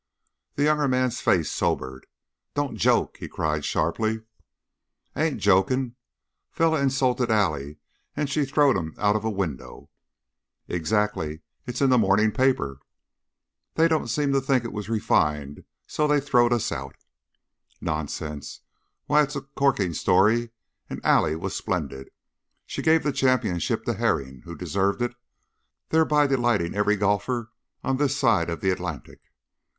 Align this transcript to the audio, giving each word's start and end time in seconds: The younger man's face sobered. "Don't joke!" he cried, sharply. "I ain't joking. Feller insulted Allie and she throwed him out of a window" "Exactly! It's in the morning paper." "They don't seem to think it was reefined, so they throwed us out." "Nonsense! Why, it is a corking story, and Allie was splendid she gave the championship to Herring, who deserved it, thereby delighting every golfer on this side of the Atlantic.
The 0.55 0.63
younger 0.63 0.87
man's 0.87 1.21
face 1.21 1.51
sobered. 1.51 2.07
"Don't 2.55 2.75
joke!" 2.75 3.17
he 3.17 3.27
cried, 3.27 3.63
sharply. 3.63 4.23
"I 5.15 5.25
ain't 5.25 5.39
joking. 5.39 5.93
Feller 6.49 6.81
insulted 6.81 7.29
Allie 7.29 7.77
and 8.15 8.27
she 8.27 8.43
throwed 8.45 8.75
him 8.75 8.95
out 8.97 9.15
of 9.15 9.23
a 9.23 9.29
window" 9.29 9.91
"Exactly! 10.77 11.41
It's 11.67 11.81
in 11.81 11.91
the 11.91 11.99
morning 11.99 12.31
paper." 12.31 12.79
"They 13.75 13.87
don't 13.87 14.07
seem 14.07 14.33
to 14.33 14.41
think 14.41 14.63
it 14.65 14.73
was 14.73 14.89
reefined, 14.89 15.65
so 15.85 16.07
they 16.07 16.19
throwed 16.19 16.51
us 16.51 16.71
out." 16.71 16.95
"Nonsense! 17.79 18.61
Why, 19.05 19.21
it 19.21 19.27
is 19.29 19.35
a 19.35 19.41
corking 19.41 19.93
story, 19.93 20.49
and 20.89 20.99
Allie 21.05 21.35
was 21.35 21.55
splendid 21.55 22.09
she 22.65 22.81
gave 22.81 23.03
the 23.03 23.11
championship 23.13 23.83
to 23.83 23.93
Herring, 23.93 24.41
who 24.45 24.55
deserved 24.55 25.03
it, 25.03 25.13
thereby 25.89 26.25
delighting 26.25 26.73
every 26.73 26.95
golfer 26.95 27.51
on 27.83 27.97
this 27.97 28.17
side 28.17 28.49
of 28.49 28.61
the 28.61 28.71
Atlantic. 28.71 29.19